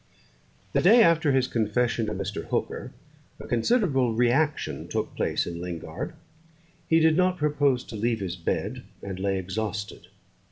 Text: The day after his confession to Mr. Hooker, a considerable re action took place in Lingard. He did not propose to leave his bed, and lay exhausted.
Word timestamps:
The 0.73 0.81
day 0.81 1.03
after 1.03 1.31
his 1.31 1.47
confession 1.47 2.07
to 2.07 2.13
Mr. 2.13 2.45
Hooker, 2.45 2.91
a 3.39 3.45
considerable 3.45 4.15
re 4.15 4.31
action 4.31 4.87
took 4.87 5.15
place 5.15 5.45
in 5.45 5.61
Lingard. 5.61 6.13
He 6.89 6.99
did 6.99 7.15
not 7.15 7.37
propose 7.37 7.83
to 7.83 7.95
leave 7.95 8.19
his 8.19 8.35
bed, 8.35 8.81
and 9.03 9.19
lay 9.19 9.37
exhausted. 9.37 10.07